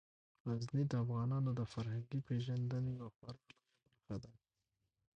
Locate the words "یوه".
2.99-3.09